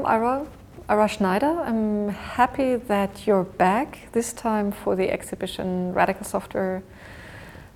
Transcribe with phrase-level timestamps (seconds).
[0.00, 0.46] welcome, Ira.
[0.88, 1.60] Ira Schneider.
[1.60, 6.82] I'm happy that you're back, this time for the exhibition Radical Software,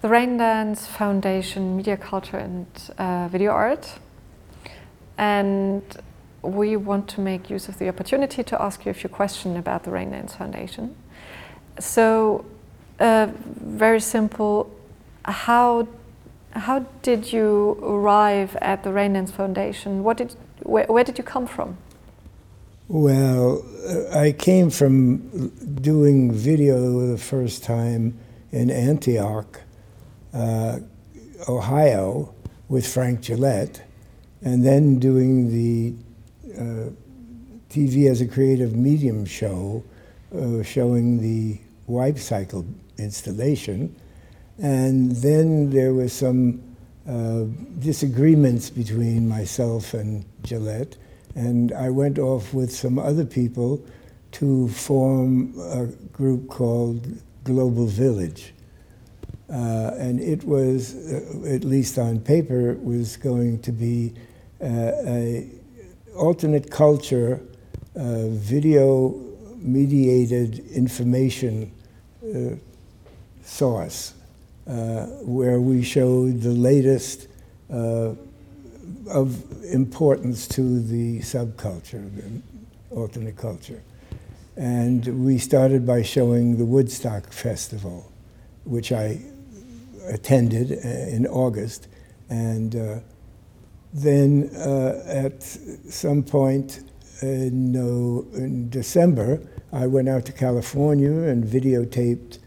[0.00, 2.66] the Raindance Foundation, Media Culture and
[2.98, 3.98] uh, Video Art.
[5.18, 5.82] And
[6.42, 9.84] we want to make use of the opportunity to ask you a few questions about
[9.84, 10.94] the Raindance Foundation.
[11.78, 12.44] So,
[13.00, 14.70] uh, very simple,
[15.24, 15.88] how,
[16.52, 20.02] how did you arrive at the Raindance Foundation?
[20.02, 21.76] What did, where did you come from?
[22.86, 25.48] Well, uh, I came from
[25.80, 28.18] doing video the first time
[28.52, 29.62] in Antioch,
[30.34, 30.80] uh,
[31.48, 32.34] Ohio,
[32.68, 33.82] with Frank Gillette,
[34.42, 35.94] and then doing the
[36.52, 36.90] uh,
[37.70, 39.82] TV as a creative medium show,
[40.36, 42.66] uh, showing the wipe cycle
[42.98, 43.96] installation.
[44.58, 46.62] And then there was some
[47.08, 47.44] uh,
[47.78, 50.98] disagreements between myself and Gillette
[51.34, 53.84] and I went off with some other people
[54.32, 57.06] to form a group called
[57.44, 58.52] Global Village.
[59.50, 64.12] Uh, and it was, uh, at least on paper, it was going to be
[64.62, 65.48] uh, a
[66.16, 67.40] alternate culture,
[67.96, 69.14] uh, video
[69.58, 71.70] mediated information
[72.22, 72.56] uh,
[73.44, 74.14] source,
[74.66, 77.28] uh, where we showed the latest
[79.08, 82.42] of importance to the subculture, the
[82.94, 83.82] alternate culture.
[84.56, 88.10] And we started by showing the Woodstock Festival,
[88.64, 89.20] which I
[90.06, 91.88] attended uh, in August.
[92.28, 93.00] And uh,
[93.92, 96.80] then uh, at some point
[97.22, 97.74] in,
[98.34, 99.40] in, December,
[99.72, 102.38] I went out to California and videotaped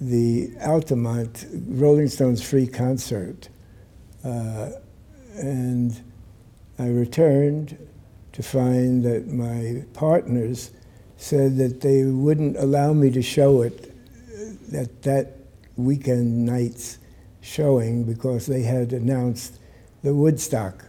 [0.00, 3.48] the Altamont Rolling Stones free concert.
[5.38, 6.02] Uh, and
[6.78, 7.76] I returned
[8.32, 10.70] to find that my partners
[11.16, 13.92] said that they wouldn't allow me to show it
[14.72, 15.34] at that
[15.76, 16.98] weekend night's
[17.40, 19.58] showing because they had announced
[20.02, 20.84] the Woodstock,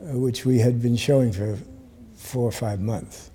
[0.00, 1.58] uh, which we had been showing for
[2.16, 3.30] four or five months.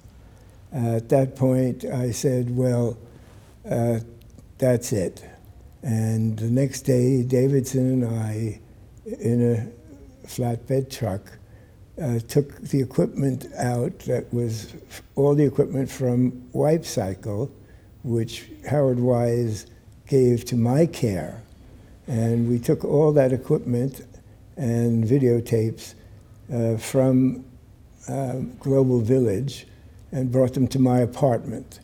[0.75, 2.97] Uh, at that point, I said, well,
[3.69, 3.99] uh,
[4.57, 5.23] that's it.
[5.81, 8.59] And the next day, Davidson and I,
[9.05, 9.82] in a
[10.25, 11.37] flatbed truck,
[12.01, 14.73] uh, took the equipment out that was
[15.15, 17.51] all the equipment from Wipe Cycle,
[18.03, 19.67] which Howard Wise
[20.07, 21.41] gave to my care.
[22.07, 24.01] And we took all that equipment
[24.57, 25.93] and videotapes
[26.51, 27.45] uh, from
[28.07, 29.67] uh, Global Village
[30.11, 31.79] and brought them to my apartment,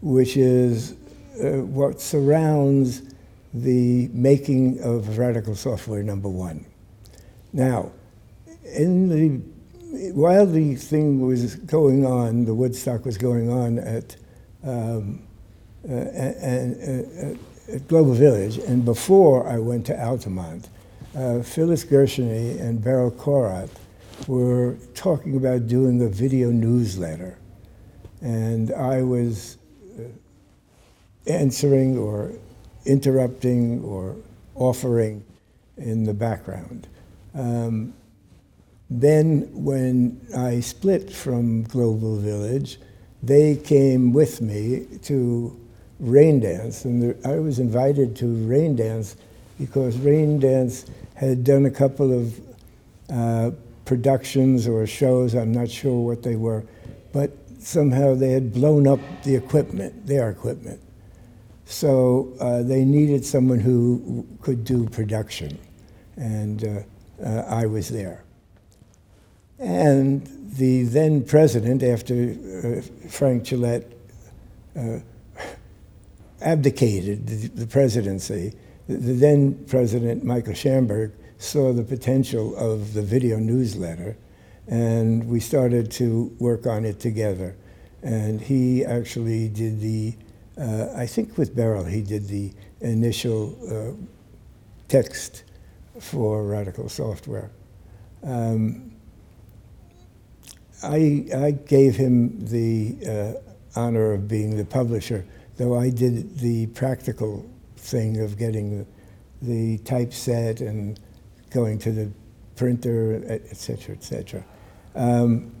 [0.00, 0.92] which is
[1.42, 3.02] uh, what surrounds
[3.52, 6.64] the making of Radical Software number one.
[7.56, 7.90] Now,
[8.74, 9.40] in the
[10.12, 14.14] while the thing was going on, the Woodstock was going on at
[14.62, 15.22] um,
[15.88, 20.68] uh, at, Global Village, and before I went to Altamont,
[21.16, 23.70] uh, Phyllis Gershuny and Beryl Korot
[24.28, 27.38] were talking about doing a video newsletter,
[28.20, 29.56] and I was
[29.98, 30.02] uh,
[31.26, 32.32] answering or
[32.84, 34.14] interrupting or
[34.54, 35.24] offering
[35.78, 36.86] in the background.
[37.36, 37.94] Um,
[38.88, 42.78] then, when I split from Global Village,
[43.22, 45.58] they came with me to
[46.00, 49.16] Raindance, and the, I was invited to Raindance
[49.58, 52.40] because Raindance had done a couple of
[53.10, 53.50] uh,
[53.84, 56.64] productions or shows, I'm not sure what they were,
[57.12, 60.80] but somehow they had blown up the equipment, their equipment.
[61.64, 65.58] So uh, they needed someone who could do production.
[66.16, 66.82] And uh,
[67.24, 68.24] uh, I was there.
[69.58, 73.90] And the then president, after uh, Frank Gillette
[74.78, 74.98] uh,
[76.42, 78.54] abdicated the, the presidency,
[78.86, 84.16] the, the, then president, Michael Shamberg, saw the potential of the video newsletter,
[84.68, 87.56] and we started to work on it together.
[88.02, 90.14] And he actually did the,
[90.58, 93.92] uh, I think with Beryl, he did the initial uh,
[94.88, 95.44] text
[96.00, 97.50] for Radical Software.
[98.22, 98.92] Um,
[100.82, 105.24] I, I gave him the uh, honor of being the publisher,
[105.56, 108.86] though I did the practical thing of getting the,
[109.42, 110.98] the typeset and
[111.50, 112.10] going to the
[112.56, 114.44] printer, et cetera, et cetera.
[114.94, 115.52] Um,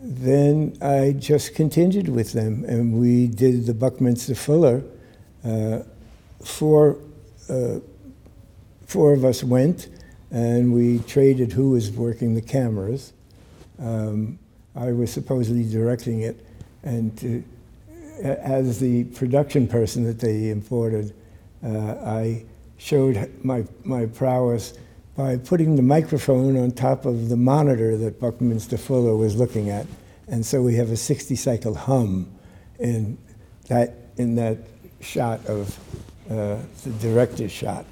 [0.00, 4.82] then I just continued with them, and we did the Buckminster Fuller
[5.44, 5.80] uh,
[6.44, 6.98] for
[7.50, 7.80] uh,
[8.88, 9.88] four of us went
[10.30, 13.12] and we traded who was working the cameras.
[13.78, 14.38] Um,
[14.74, 16.44] I was supposedly directing it,
[16.82, 17.44] and to,
[18.22, 21.14] as the production person that they imported,
[21.64, 22.44] uh, I
[22.76, 24.74] showed my, my prowess
[25.16, 29.86] by putting the microphone on top of the monitor that Buckminster Fuller was looking at.
[30.28, 32.30] And so we have a 60 cycle hum
[32.78, 33.18] in
[33.66, 34.58] that, in that
[35.00, 35.76] shot of
[36.30, 37.84] uh, the director's shot.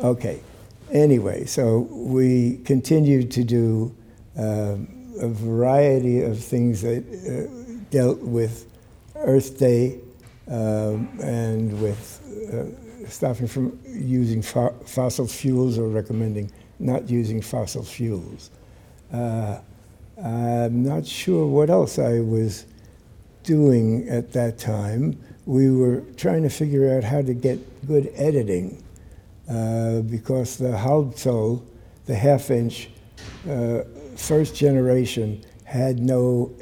[0.00, 0.40] Okay.
[0.92, 3.94] Anyway, so we continued to do
[4.38, 4.76] uh,
[5.20, 8.66] a variety of things that uh, dealt with
[9.16, 9.98] Earth Day
[10.46, 12.22] um, and with
[12.52, 18.50] uh, stopping from using fo- fossil fuels or recommending not using fossil fuels.
[19.12, 19.58] Uh,
[20.22, 22.66] I'm not sure what else I was
[23.42, 25.18] doing at that time.
[25.44, 28.82] We were trying to figure out how to get good editing
[29.48, 31.62] uh, because the Hauptzoll,
[32.06, 32.90] the half inch,
[33.48, 33.80] uh,
[34.16, 36.52] first generation, had no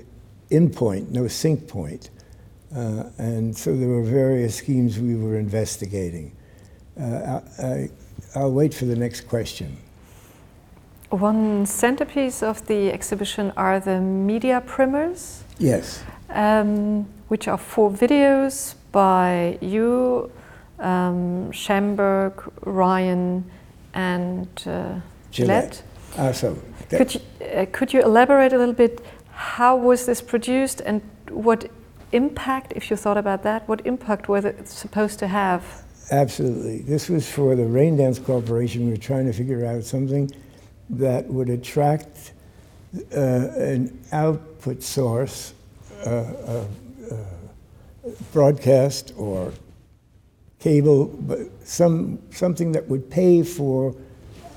[0.50, 2.10] in point, no sync point.
[2.74, 6.36] Uh, and so there were various schemes we were investigating.
[7.00, 7.90] Uh, I,
[8.34, 9.76] will wait for the next question.
[11.10, 15.44] One centerpiece of the exhibition are the media primers.
[15.58, 16.02] Yes.
[16.30, 20.30] Um, which are four videos by you,
[20.78, 23.44] um, Shamberg, Ryan,
[23.94, 25.00] and uh,
[25.31, 25.82] Gillette.
[26.14, 26.34] Gillette.
[26.37, 26.58] So
[26.90, 29.05] could you, uh, could you elaborate a little bit?
[29.32, 31.70] How was this produced and what
[32.12, 35.82] impact, if you thought about that, what impact was it supposed to have?
[36.11, 36.78] Absolutely.
[36.82, 38.84] This was for the Raindance Corporation.
[38.84, 40.31] We were trying to figure out something
[40.88, 42.32] that would attract
[43.12, 45.52] uh, an output source,
[46.05, 46.64] uh, uh,
[47.11, 47.14] uh,
[48.32, 49.52] broadcast or
[50.60, 53.94] cable, but some, something that would pay for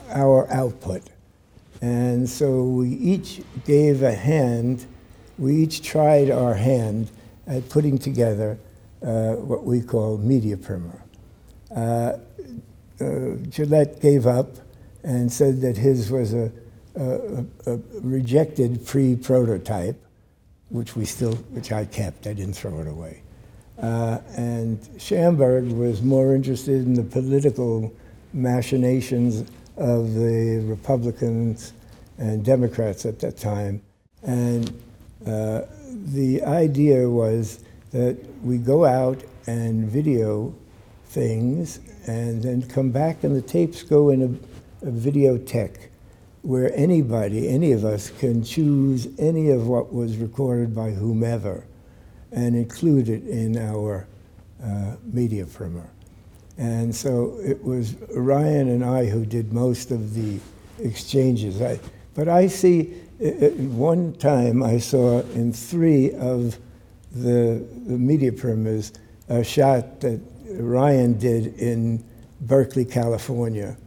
[0.10, 1.04] our output.
[1.82, 4.86] And so we each gave a hand,
[5.38, 7.12] we each tried our hand
[7.48, 8.58] at putting together
[9.02, 11.02] uh, what we call media primer.
[11.74, 12.18] Uh,
[13.00, 14.58] uh, Gillette gave up
[15.04, 16.52] and said that his was a,
[16.96, 20.04] a, a rejected pre-prototype,
[20.70, 22.28] which we still, which I kept.
[22.28, 23.22] I didn't throw it away.
[23.82, 27.94] Uh, and Shamberg was more interested in the political
[28.34, 31.74] machinations of the Republicans
[32.18, 33.82] and Democrats at that time.
[34.24, 34.70] And
[35.26, 35.62] uh,
[36.08, 40.54] the idea was that we go out and video
[41.06, 45.88] things and then come back and the tapes go in a, a videotheque
[46.42, 51.66] where anybody, any of us, can choose any of what was recorded by whomever
[52.32, 54.08] and include it in our
[54.64, 55.90] uh, media primer.
[56.58, 60.40] And so it was Ryan and I who did most of the
[60.80, 61.62] exchanges.
[61.62, 61.80] I,
[62.14, 62.84] but I see
[63.20, 66.58] one time I saw in three of
[67.12, 68.94] the, the media primers
[69.30, 72.04] a shot that Ryan did in
[72.42, 73.78] Berkeley, California.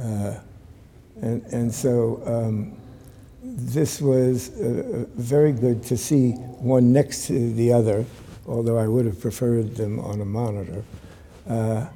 [0.00, 0.34] Uh,
[1.20, 2.76] and, and so um,
[3.54, 8.04] this was uh, very good to see one next to the other,
[8.46, 10.82] although I would have preferred them on a monitor,
[11.48, 11.86] uh,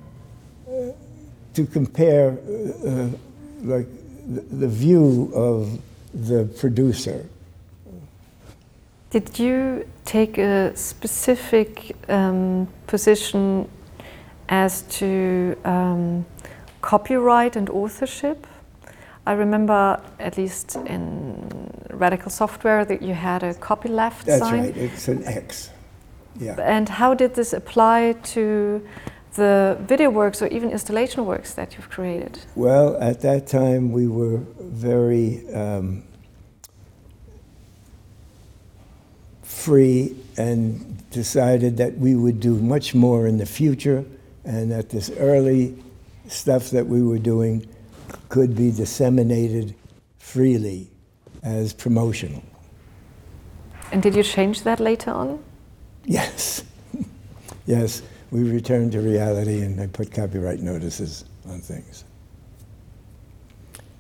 [1.55, 3.09] to compare uh,
[3.63, 3.89] like
[4.33, 5.81] the, the view of
[6.15, 7.27] the producer.
[9.11, 13.69] Did you take a specific um, position
[14.49, 16.25] as to um,
[16.81, 18.47] copyright and authorship?
[19.27, 24.65] I remember, at least in Radical Software, that you had a copyleft That's sign.
[24.65, 25.71] right, it's an X.
[26.39, 26.57] Yeah.
[26.59, 28.87] And how did this apply to
[29.35, 32.39] the video works or even installation works that you've created?
[32.55, 36.03] Well, at that time we were very um,
[39.43, 44.05] free and decided that we would do much more in the future
[44.45, 45.77] and that this early
[46.29, 47.67] stuff that we were doing
[48.29, 49.75] could be disseminated
[50.19, 50.91] freely
[51.43, 52.43] as promotional.
[53.93, 55.43] And did you change that later on?
[56.05, 56.65] Yes.
[57.67, 62.05] yes we returned to reality and I put copyright notices on things.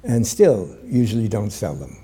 [0.05, 1.97] And still, usually don't sell them.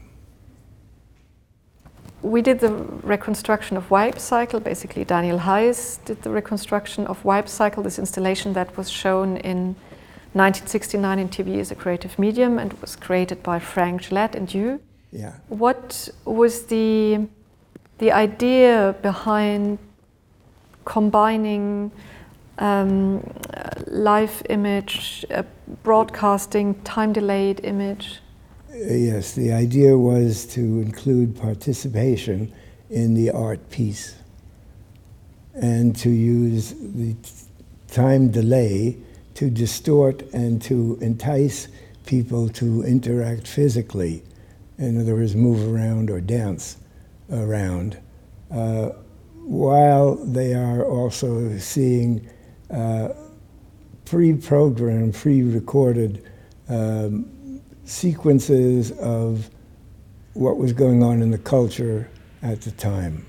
[2.22, 4.58] We did the reconstruction of Wipe Cycle.
[4.58, 9.76] Basically, Daniel Heiss did the reconstruction of Wipe Cycle, this installation that was shown in
[10.36, 14.80] 1969 in TV as a creative medium and was created by Frank Gillette and you.
[15.10, 15.32] Yeah.
[15.48, 17.26] What was the
[17.98, 19.78] the idea behind
[20.84, 21.90] combining
[22.58, 23.22] um,
[23.86, 25.42] live image, uh,
[25.82, 28.20] broadcasting, time delayed image?
[28.70, 32.52] Uh, yes, the idea was to include participation
[32.90, 34.16] in the art piece
[35.54, 37.16] and to use the
[37.88, 38.98] time delay
[39.36, 41.68] to distort and to entice
[42.06, 44.22] people to interact physically.
[44.78, 46.78] In other words, move around or dance
[47.30, 47.98] around,
[48.50, 48.90] uh,
[49.44, 52.28] while they are also seeing
[52.70, 53.10] uh,
[54.04, 56.24] pre programmed, pre recorded
[56.68, 59.50] um, sequences of
[60.34, 62.10] what was going on in the culture
[62.42, 63.24] at the time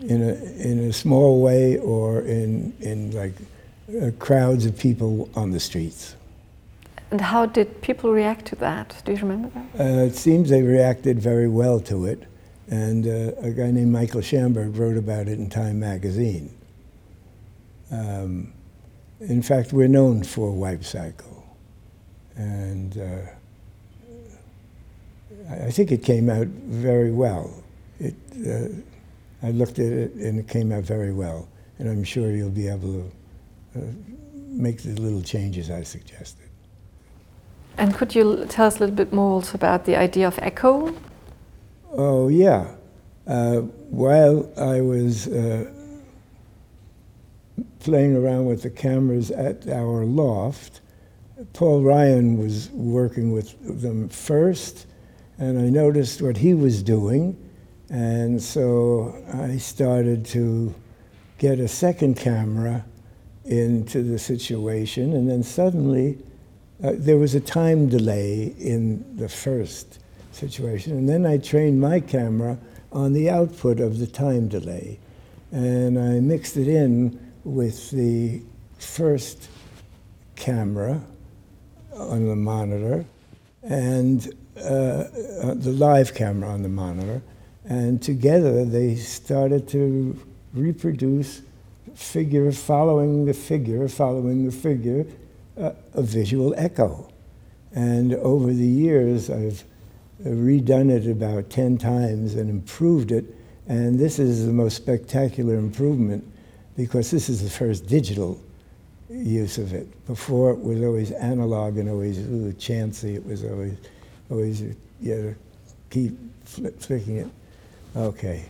[0.00, 3.34] in a, in a small way or in, in like
[3.88, 6.16] uh, crowds of people on the streets.
[7.10, 9.00] And how did people react to that?
[9.04, 9.80] Do you remember that?
[9.80, 12.24] Uh, it seems they reacted very well to it.
[12.68, 16.50] And uh, a guy named Michael Shamberg wrote about it in Time magazine.
[17.90, 18.52] Um,
[19.20, 21.44] in fact, we're known for Wipe Cycle.
[22.36, 23.20] And uh,
[25.50, 27.62] I think it came out very well.
[28.00, 28.14] It,
[28.46, 31.46] uh, I looked at it and it came out very well.
[31.78, 33.10] And I'm sure you'll be able to
[34.48, 36.48] make the little changes I suggested.
[37.76, 40.94] And could you tell us a little bit more also about the idea of echo?
[41.92, 42.74] Oh, yeah.
[43.26, 45.70] Uh, while I was uh,
[47.80, 50.80] playing around with the cameras at our loft,
[51.52, 54.86] Paul Ryan was working with them first,
[55.38, 57.36] and I noticed what he was doing,
[57.90, 60.74] and so I started to
[61.38, 62.84] get a second camera
[63.44, 66.18] into the situation, and then suddenly
[66.82, 69.98] uh, there was a time delay in the first
[70.32, 72.58] situation, and then I trained my camera
[72.92, 74.98] on the output of the time delay,
[75.52, 78.40] and I mixed it in with the
[78.78, 79.48] first
[80.36, 81.00] camera
[81.94, 83.04] on the monitor
[83.62, 87.22] and uh, uh, the live camera on the monitor,
[87.64, 90.18] and together they started to
[90.52, 91.42] reproduce
[91.94, 95.06] figure following the figure, following the figure,
[95.58, 97.08] uh, a visual echo.
[97.74, 99.64] And over the years, I've
[100.24, 103.24] redone it about 10 times and improved it.
[103.66, 106.24] And this is the most spectacular improvement
[106.76, 108.40] because this is the first digital
[109.08, 110.06] use of it.
[110.06, 113.14] Before it was always analog and always ooh, chancy.
[113.14, 113.76] It was always,
[114.30, 115.34] always you know,
[115.90, 117.28] keep flicking it.
[117.96, 118.44] Okay.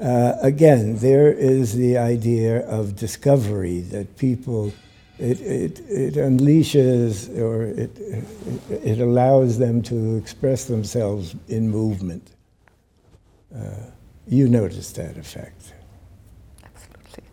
[0.00, 4.72] Uh, again, there is the idea of discovery that people,
[5.18, 8.24] it, it, it unleashes or it, it,
[8.70, 12.30] it allows them to express themselves in movement.
[13.54, 13.58] Uh,
[14.26, 15.74] you noticed that effect.
[16.64, 17.24] Absolutely.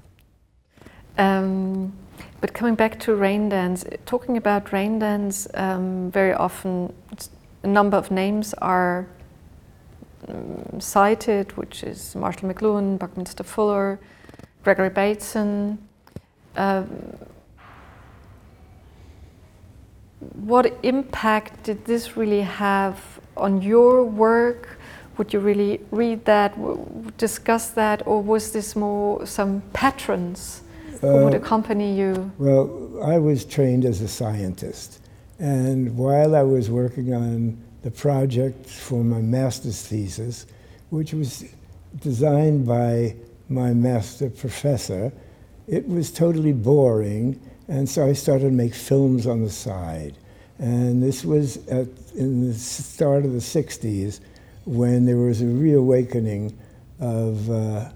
[1.18, 1.94] Um,
[2.42, 6.94] but coming back to Raindance, talking about Raindance, um, very often
[7.64, 9.08] a number of names are
[10.30, 14.00] um, cited, which is Marshall McLuhan, Buckminster Fuller,
[14.64, 15.78] Gregory Bateson.
[16.56, 17.18] Um,
[20.34, 24.78] what impact did this really have on your work?
[25.18, 26.56] Would you really read that,
[27.18, 30.62] discuss that, or was this more some patrons
[31.02, 32.32] who uh, would accompany you?
[32.38, 35.02] Well, I was trained as a scientist,
[35.38, 40.46] and while I was working on the project for my master's thesis,
[40.90, 41.46] which was
[42.02, 43.16] designed by
[43.48, 45.12] my master professor.
[45.68, 50.18] It was totally boring, and so I started to make films on the side.
[50.58, 54.20] And this was at, in the start of the 60s
[54.66, 56.58] when there was a reawakening
[57.00, 57.90] of, uh,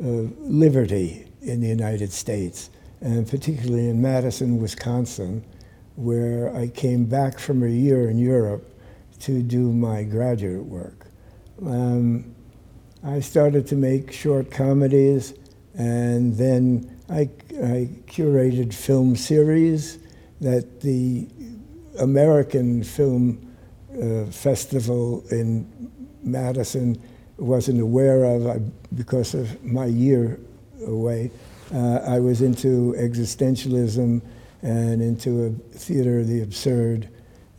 [0.00, 5.44] of liberty in the United States, and particularly in Madison, Wisconsin,
[5.94, 8.71] where I came back from a year in Europe
[9.22, 11.06] to do my graduate work.
[11.64, 12.34] Um,
[13.04, 15.34] I started to make short comedies,
[15.74, 17.30] and then I,
[17.62, 19.98] I curated film series
[20.40, 21.28] that the
[22.00, 23.54] American Film
[23.92, 25.90] uh, Festival in
[26.22, 27.00] Madison
[27.38, 28.60] wasn't aware of I,
[28.94, 30.40] because of my year
[30.86, 31.30] away.
[31.72, 34.20] Uh, I was into existentialism
[34.62, 37.08] and into a theater of the absurd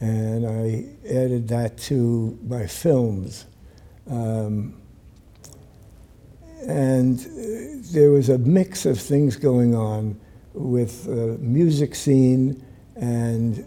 [0.04, 3.46] and I added that to my films.
[4.10, 4.76] Um,
[6.68, 10.20] and uh, there was a mix of things going on
[10.54, 12.64] with uh, music scene
[12.96, 13.66] and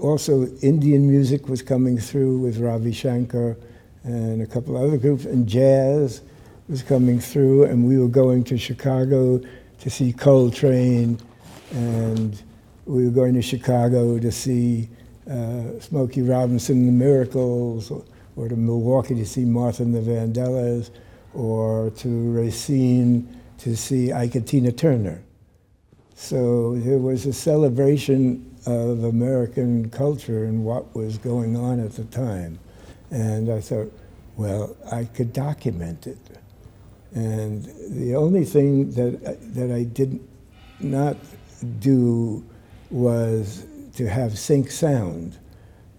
[0.00, 3.56] also Indian music was coming through with Ravi Shankar
[4.04, 6.22] and a couple other groups, and jazz
[6.68, 9.40] was coming through, and we were going to Chicago
[9.78, 11.18] to see Coltrane,
[11.72, 12.42] and
[12.84, 14.88] we were going to Chicago to see
[15.30, 17.90] uh, Smokey Robinson, The Miracles,
[18.36, 20.90] or to Milwaukee to see Martha and the Vandellas,
[21.32, 25.22] or to Racine to see Ike Tina Turner.
[26.14, 32.04] So there was a celebration of American culture and what was going on at the
[32.04, 32.58] time.
[33.10, 33.92] And I thought,
[34.36, 36.18] well, I could document it.
[37.14, 40.20] And the only thing that, that I did
[40.80, 41.16] not
[41.78, 42.44] do
[42.90, 43.66] was
[43.96, 45.38] to have sync sound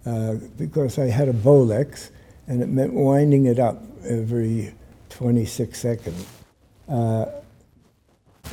[0.06, 2.12] uh, because I had a Bolex
[2.48, 4.74] and it meant winding it up every
[5.10, 6.25] 26 seconds.
[6.88, 7.25] Uh,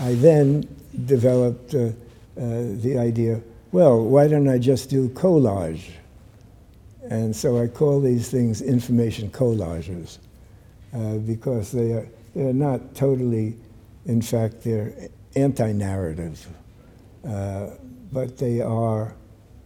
[0.00, 0.66] I then
[1.04, 1.90] developed uh, uh,
[2.36, 5.92] the idea well, why don't I just do collage?
[7.08, 10.18] And so I call these things information collages
[10.94, 13.56] uh, because they are, they're not totally,
[14.04, 14.92] in fact, they're
[15.34, 16.46] anti narrative,
[17.26, 17.68] uh,
[18.12, 19.14] but they are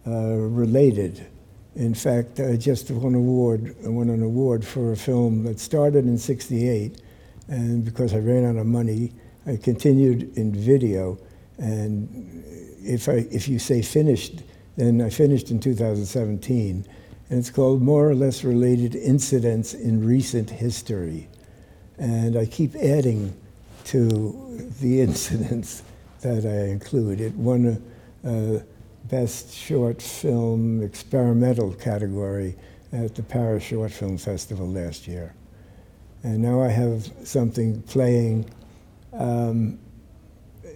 [0.07, 1.27] Uh, related.
[1.75, 6.17] In fact, I just won, award, won an award for a film that started in
[6.17, 7.01] 68,
[7.49, 9.11] and because I ran out of money,
[9.45, 11.17] I continued in video.
[11.57, 12.41] And
[12.81, 14.43] if, I, if you say finished,
[14.77, 16.85] then I finished in 2017.
[17.29, 21.27] And it's called More or Less Related Incidents in Recent History.
[21.97, 23.35] And I keep adding
[23.85, 25.83] to the incidents
[26.21, 27.19] that I include.
[27.19, 27.81] It won
[28.23, 28.63] a, a
[29.09, 32.55] Best Short Film Experimental category
[32.91, 35.33] at the Paris Short Film Festival last year.
[36.23, 38.49] And now I have something playing
[39.13, 39.79] um,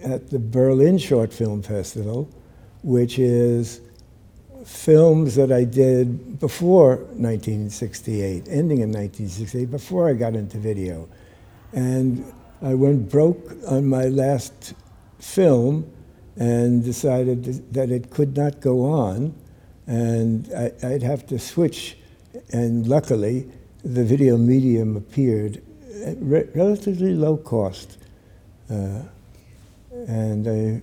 [0.03, 2.29] at the Berlin Short Film Festival,
[2.83, 3.81] which is
[4.65, 11.09] films that I did before 1968, ending in 1968, before I got into video.
[11.73, 14.73] And I went broke on my last
[15.19, 15.91] film
[16.38, 19.33] and decided that it could not go on,
[19.87, 21.98] and I, would have to switch.
[22.51, 23.50] And luckily,
[23.83, 25.61] the video medium appeared
[26.05, 27.98] at re- relatively low cost.
[28.70, 29.01] Uh,
[30.07, 30.81] and I,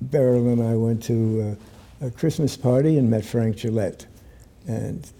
[0.00, 1.56] Beryl and I went to
[2.00, 4.06] a, a Christmas party and met Frank Gillette.
[4.66, 5.10] And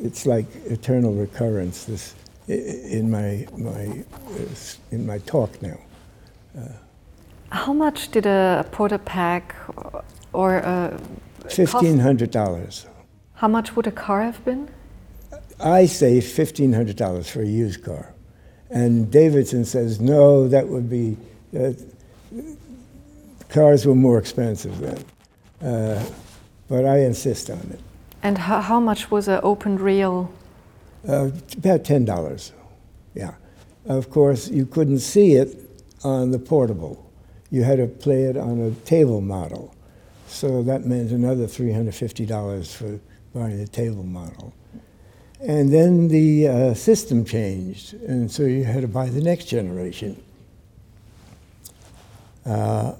[0.00, 2.14] it's like eternal recurrence this
[2.48, 4.04] in my, my,
[4.90, 5.78] in my talk now.
[6.58, 6.68] Uh,
[7.52, 9.42] How much did a Portapak
[10.32, 10.98] or a
[11.48, 12.86] Fifteen hundred dollars.
[13.34, 14.68] How much would a car have been?
[15.60, 18.14] I say fifteen hundred dollars for a used car,
[18.70, 21.16] and Davidson says no, that would be
[21.58, 21.72] uh,
[23.48, 25.04] cars were more expensive then.
[25.60, 26.04] Uh,
[26.68, 27.80] but I insist on it.
[28.22, 30.32] And how, how much was an open reel?
[31.06, 32.52] Uh, about ten dollars.
[33.14, 33.34] Yeah.
[33.84, 35.58] Of course, you couldn't see it
[36.04, 37.10] on the portable.
[37.52, 39.74] You had to play it on a table model.
[40.26, 42.98] So that meant another $350 for
[43.38, 44.54] buying a table model.
[45.38, 50.22] And then the uh, system changed, and so you had to buy the next generation.
[52.46, 52.94] Uh,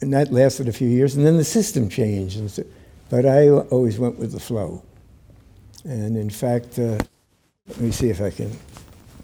[0.00, 2.50] and that lasted a few years, and then the system changed.
[2.50, 2.64] So,
[3.10, 4.82] but I always went with the flow.
[5.84, 6.98] And in fact, uh,
[7.68, 8.50] let me see if I can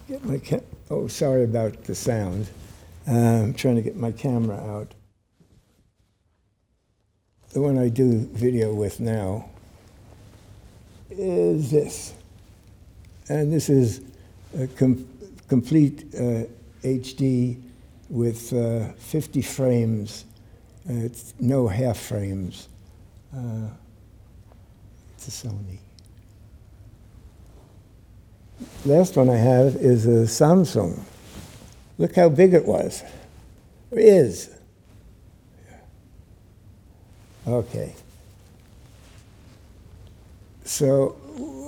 [0.07, 2.47] get my ca- oh, sorry about the sound.
[3.09, 4.93] I'm trying to get my camera out.
[7.53, 9.49] The one I do video with now
[11.09, 12.13] is this.
[13.27, 14.01] And this is
[14.57, 15.07] a com-
[15.47, 16.43] complete uh,
[16.83, 17.59] HD
[18.09, 20.25] with uh, 50 frames
[20.89, 22.67] uh, it's no half frames.
[23.35, 23.67] Uh,
[25.13, 25.77] it's a Sony.
[28.85, 30.99] Last one I have is a Samsung.
[31.99, 33.03] Look how big it was.
[33.91, 34.49] Or is.
[37.45, 37.93] Okay.
[40.63, 41.17] So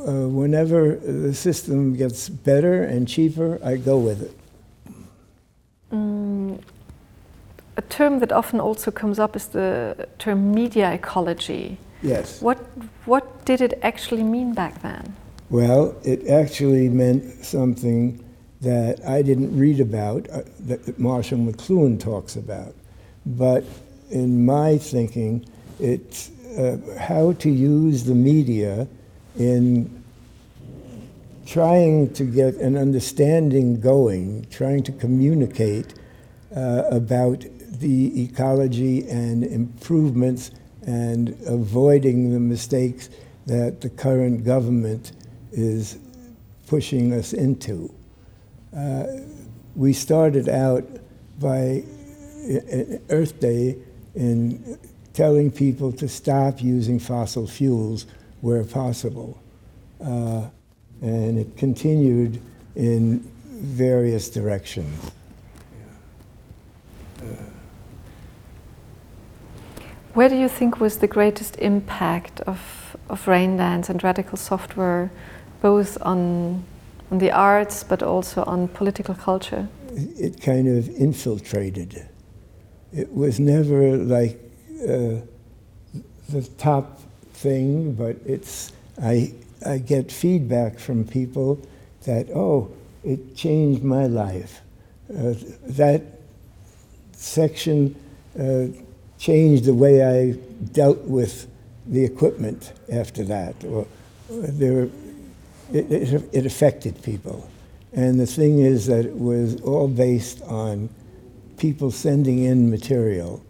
[0.07, 4.33] uh, whenever the system gets better and cheaper, I go with it.
[5.91, 6.61] Mm,
[7.75, 11.77] a term that often also comes up is the term media ecology.
[12.01, 12.41] Yes.
[12.41, 12.57] What,
[13.05, 15.13] what did it actually mean back then?
[15.49, 18.23] Well, it actually meant something
[18.61, 22.75] that I didn't read about, uh, that Marshall McLuhan talks about.
[23.25, 23.63] But
[24.09, 25.45] in my thinking,
[25.79, 28.87] it's uh, how to use the media
[29.37, 30.03] in
[31.45, 35.93] trying to get an understanding going, trying to communicate
[36.55, 37.43] uh, about
[37.79, 40.51] the ecology and improvements
[40.85, 43.09] and avoiding the mistakes
[43.47, 45.13] that the current government
[45.51, 45.97] is
[46.67, 47.93] pushing us into.
[48.75, 49.05] Uh,
[49.75, 50.83] we started out
[51.39, 51.83] by
[53.09, 53.77] Earth Day
[54.15, 54.77] in
[55.13, 58.05] telling people to stop using fossil fuels
[58.41, 59.41] where possible.
[60.03, 60.47] Uh,
[61.01, 62.41] and it continued
[62.75, 65.11] in various directions.
[70.13, 75.09] Where do you think was the greatest impact of, of Raindance and radical software,
[75.61, 76.65] both on,
[77.11, 79.67] on the arts but also on political culture?
[79.93, 82.07] It kind of infiltrated.
[82.93, 84.39] It was never like
[84.83, 85.21] uh,
[86.29, 87.01] the top
[87.33, 88.71] thing, but it's
[89.01, 89.33] I
[89.65, 91.59] I get feedback from people
[92.05, 92.71] that oh
[93.03, 94.61] it changed my life.
[95.09, 95.33] Uh,
[95.67, 96.01] that
[97.13, 97.95] section.
[98.39, 98.67] Uh,
[99.21, 100.31] changed the way I
[100.73, 101.47] dealt with
[101.85, 103.63] the equipment after that.
[103.63, 103.85] Or,
[104.29, 104.89] there,
[105.73, 107.49] it, it, it, affected people.
[107.93, 110.89] And the thing is that it was all based on
[111.57, 113.43] people sending in material.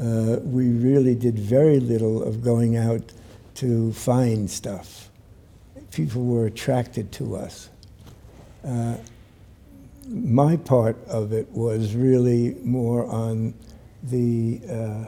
[0.00, 3.12] Uh, we really did very little of going out
[3.56, 5.10] to find stuff.
[5.90, 7.68] People were attracted to us.
[8.64, 8.96] Uh,
[10.08, 13.54] my part of it was really more on
[14.02, 15.04] the, uh,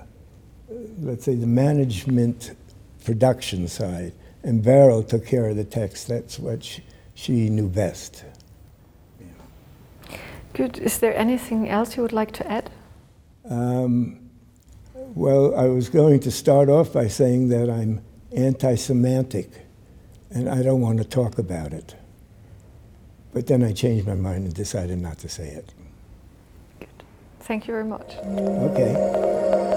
[1.00, 2.54] let's say, the management
[3.04, 4.12] production side.
[4.44, 6.08] And Beryl took care of the text.
[6.08, 6.82] That's what she,
[7.14, 8.24] she knew best.
[10.52, 10.78] Good.
[10.78, 12.70] Is there anything else you would like to add?
[13.48, 14.30] Um,
[14.94, 18.02] well, I was going to start off by saying that I'm
[18.34, 19.50] anti semantic
[20.30, 21.94] and I don't want to talk about it.
[23.32, 25.72] But then I changed my mind and decided not to say it.
[26.80, 26.88] Good.
[27.40, 28.14] Thank you very much.
[28.16, 29.71] Okay.